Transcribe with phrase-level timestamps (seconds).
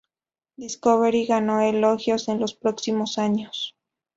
[0.57, 3.75] Discovery ganó elogios en los próximos años.